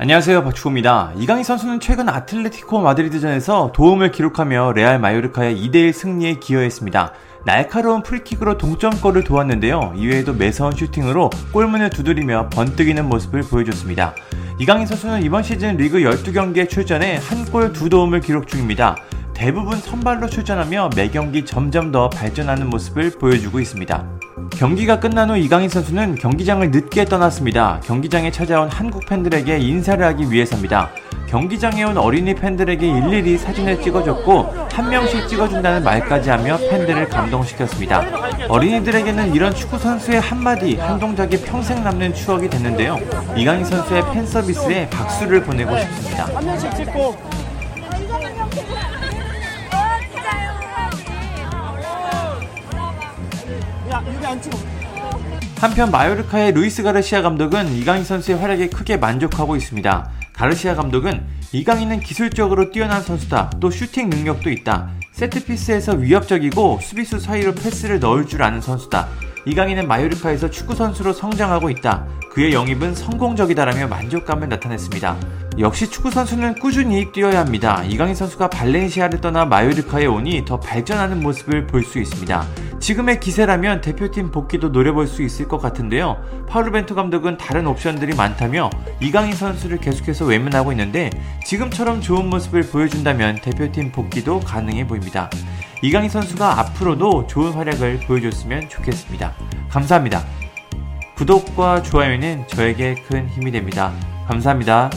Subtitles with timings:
[0.00, 1.14] 안녕하세요 박주호입니다.
[1.16, 7.12] 이강인 선수는 최근 아틀레티코 마드리드전에서 도움을 기록하며 레알 마요르카의 2대1 승리에 기여했습니다.
[7.44, 9.94] 날카로운 프리킥으로 동점골을 도왔는데요.
[9.96, 14.14] 이외에도 매서운 슈팅으로 골문을 두드리며 번뜩이는 모습을 보여줬습니다.
[14.60, 18.94] 이강인 선수는 이번 시즌 리그 12경기에 출전해 한 골 두 도움을 기록 중입니다.
[19.38, 24.04] 대부분 선발로 출전하며 매 경기 점점 더 발전하는 모습을 보여주고 있습니다.
[24.50, 27.78] 경기가 끝난 후 이강인 선수는 경기장을 늦게 떠났습니다.
[27.84, 30.90] 경기장에 찾아온 한국 팬들에게 인사를 하기 위해서입니다.
[31.28, 38.06] 경기장에 온 어린이 팬들에게 일일이 사진을 찍어줬고 한 명씩 찍어준다는 말까지 하며 팬들을 감동시켰습니다.
[38.48, 42.98] 어린이들에게는 이런 축구 선수의 한마디 한 동작이 평생 남는 추억이 됐는데요.
[43.36, 46.24] 이강인 선수의 팬 서비스에 박수를 보내고 싶습니다.
[46.34, 47.16] 한 명씩 찍고
[54.28, 54.58] 안 찍어
[55.58, 60.08] 한편 마요르카의 루이스 가르시아 감독은 이강인 선수의 활약에 크게 만족하고 있습니다.
[60.32, 63.50] 가르시아 감독은 이강인은 기술적으로 뛰어난 선수다.
[63.58, 64.90] 또 슈팅 능력도 있다.
[65.12, 69.08] 세트피스에서 위협적이고 수비수 사이로 패스를 넣을 줄 아는 선수다.
[69.46, 72.06] 이강인은 마요르카에서 축구 선수로 성장하고 있다.
[72.30, 75.47] 그의 영입은 성공적이다라며 만족감을 나타냈습니다.
[75.58, 77.82] 역시 축구 선수는 꾸준히 뛰어야 합니다.
[77.84, 82.46] 이강인 선수가 발렌시아를 떠나 마요르카에 오니 더 발전하는 모습을 볼 수 있습니다.
[82.80, 86.22] 지금의 기세라면 대표팀 복귀도 노려볼 수 있을 것 같은데요.
[86.48, 88.70] 파울루 벤투 감독은 다른 옵션들이 많다며
[89.00, 91.10] 이강인 선수를 계속해서 외면하고 있는데
[91.44, 95.28] 지금처럼 좋은 모습을 보여준다면 대표팀 복귀도 가능해 보입니다.
[95.82, 99.32] 이강인 선수가 앞으로도 좋은 활약을 보여줬으면 좋겠습니다.
[99.70, 100.24] 감사합니다.
[101.16, 103.92] 구독과 좋아요는 저에게 큰 힘이 됩니다.
[104.28, 104.90] 감사합니다.